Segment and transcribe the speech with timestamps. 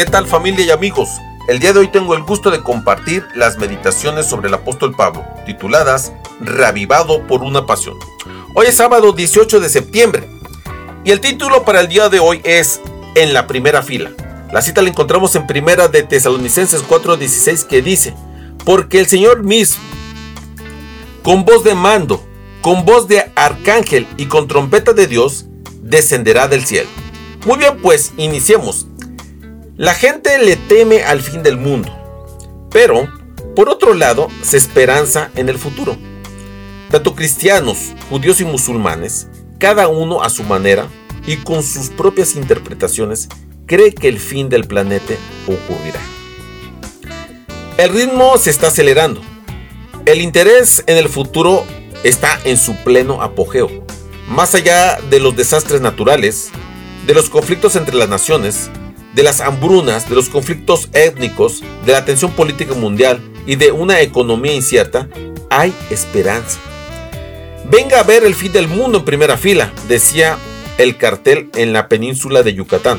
[0.00, 1.10] ¿Qué tal familia y amigos?
[1.46, 5.26] El día de hoy tengo el gusto de compartir las meditaciones sobre el apóstol Pablo,
[5.44, 7.98] tituladas Reavivado por una pasión.
[8.54, 10.26] Hoy es sábado 18 de septiembre
[11.04, 12.80] y el título para el día de hoy es
[13.14, 14.10] En la primera fila.
[14.50, 18.14] La cita la encontramos en primera de Tesalonicenses 4:16 que dice,
[18.64, 19.82] porque el Señor mismo,
[21.22, 22.24] con voz de mando,
[22.62, 25.44] con voz de arcángel y con trompeta de Dios,
[25.82, 26.88] descenderá del cielo.
[27.44, 28.86] Muy bien, pues iniciemos.
[29.80, 31.90] La gente le teme al fin del mundo,
[32.70, 33.08] pero
[33.56, 35.96] por otro lado se esperanza en el futuro.
[36.90, 40.86] Tanto cristianos, judíos y musulmanes, cada uno a su manera
[41.26, 43.30] y con sus propias interpretaciones,
[43.64, 45.14] cree que el fin del planeta
[45.46, 46.00] ocurrirá.
[47.78, 49.22] El ritmo se está acelerando.
[50.04, 51.64] El interés en el futuro
[52.04, 53.70] está en su pleno apogeo.
[54.28, 56.50] Más allá de los desastres naturales,
[57.06, 58.68] de los conflictos entre las naciones,
[59.14, 64.00] de las hambrunas, de los conflictos étnicos, de la tensión política mundial y de una
[64.00, 65.08] economía incierta,
[65.50, 66.58] hay esperanza.
[67.70, 70.38] Venga a ver el fin del mundo en primera fila, decía
[70.78, 72.98] el cartel en la península de Yucatán,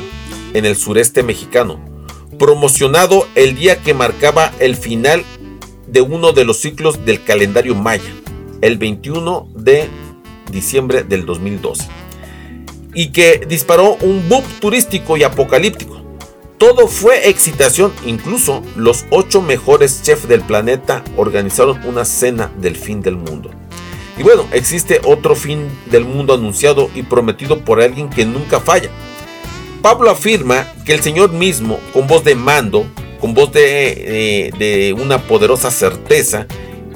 [0.54, 1.80] en el sureste mexicano,
[2.38, 5.24] promocionado el día que marcaba el final
[5.86, 8.12] de uno de los ciclos del calendario maya,
[8.60, 9.88] el 21 de
[10.50, 11.86] diciembre del 2012,
[12.94, 16.01] y que disparó un boom turístico y apocalíptico
[16.62, 23.02] todo fue excitación, incluso los ocho mejores chefs del planeta organizaron una cena del fin
[23.02, 23.50] del mundo.
[24.16, 28.90] Y bueno, existe otro fin del mundo anunciado y prometido por alguien que nunca falla.
[29.82, 32.86] Pablo afirma que el Señor mismo, con voz de mando,
[33.20, 36.46] con voz de, de una poderosa certeza,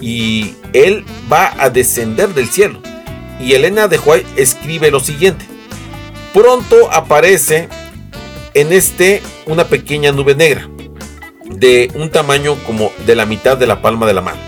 [0.00, 2.80] y Él va a descender del cielo.
[3.40, 5.44] Y Elena de White escribe lo siguiente.
[6.32, 7.68] Pronto aparece
[8.56, 10.66] en este una pequeña nube negra
[11.44, 14.40] de un tamaño como de la mitad de la palma de la mano.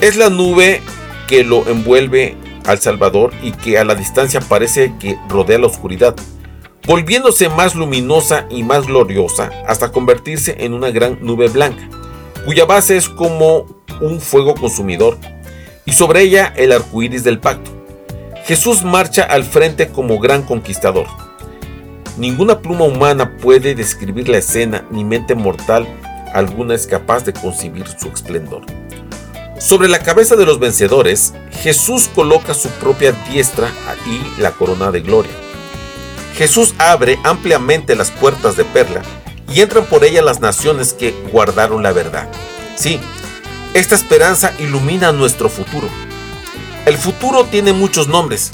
[0.00, 0.82] Es la nube
[1.28, 2.36] que lo envuelve
[2.66, 6.16] al Salvador y que a la distancia parece que rodea la oscuridad,
[6.88, 11.88] volviéndose más luminosa y más gloriosa hasta convertirse en una gran nube blanca,
[12.44, 13.66] cuya base es como
[14.00, 15.18] un fuego consumidor
[15.84, 17.70] y sobre ella el arco iris del pacto.
[18.44, 21.06] Jesús marcha al frente como gran conquistador
[22.16, 25.86] Ninguna pluma humana puede describir la escena, ni mente mortal
[26.34, 28.62] alguna es capaz de concebir su esplendor.
[29.58, 31.32] Sobre la cabeza de los vencedores,
[31.62, 33.70] Jesús coloca su propia diestra
[34.06, 35.32] y la corona de gloria.
[36.36, 39.02] Jesús abre ampliamente las puertas de perla
[39.52, 42.28] y entran por ella las naciones que guardaron la verdad.
[42.76, 43.00] Sí,
[43.72, 45.88] esta esperanza ilumina nuestro futuro.
[46.84, 48.50] El futuro tiene muchos nombres.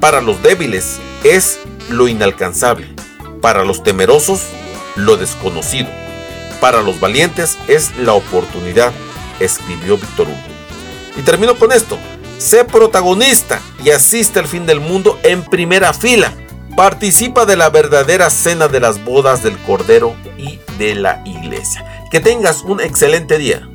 [0.00, 1.58] Para los débiles es
[1.90, 2.95] lo inalcanzable.
[3.46, 4.40] Para los temerosos,
[4.96, 5.86] lo desconocido.
[6.60, 8.92] Para los valientes es la oportunidad,
[9.38, 10.36] escribió Víctor Hugo.
[11.16, 11.96] Y termino con esto.
[12.38, 16.32] Sé protagonista y asiste al fin del mundo en primera fila.
[16.76, 21.84] Participa de la verdadera cena de las bodas del Cordero y de la iglesia.
[22.10, 23.68] Que tengas un excelente día.